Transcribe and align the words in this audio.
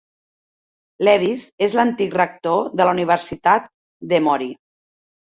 Lewis 1.07 1.43
és 1.67 1.77
l'antic 1.81 2.17
rector 2.23 2.75
de 2.77 2.83
la 2.91 2.97
Universitat 2.99 3.73
d'Emory. 4.11 4.53